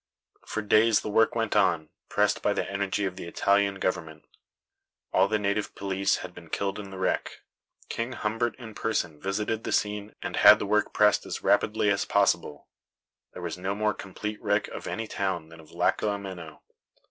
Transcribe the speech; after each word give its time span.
For 0.47 0.63
days 0.63 1.01
the 1.01 1.11
work 1.11 1.35
went 1.35 1.55
on, 1.55 1.89
pressed 2.09 2.41
by 2.41 2.53
the 2.53 2.67
energy 2.67 3.05
of 3.05 3.17
the 3.17 3.27
Italian 3.27 3.75
government. 3.75 4.25
All 5.13 5.27
the 5.27 5.37
native 5.37 5.75
police 5.75 6.17
had 6.25 6.33
been 6.33 6.49
killed 6.49 6.79
in 6.79 6.89
the 6.89 6.97
wreck. 6.97 7.41
King 7.87 8.13
Humbert 8.13 8.55
in 8.57 8.73
person 8.73 9.21
visited 9.21 9.63
the 9.63 9.71
scene 9.71 10.15
and 10.23 10.37
had 10.37 10.57
the 10.57 10.65
work 10.65 10.91
pressed 10.91 11.23
as 11.27 11.43
rapidly 11.43 11.91
as 11.91 12.05
possible. 12.05 12.67
There 13.33 13.43
was 13.43 13.59
no 13.59 13.75
more 13.75 13.93
complete 13.93 14.41
wreck 14.41 14.67
of 14.69 14.87
any 14.87 15.05
town 15.05 15.49
than 15.49 15.59
of 15.59 15.69
Lacco 15.69 16.07
Ameno. 16.09 16.61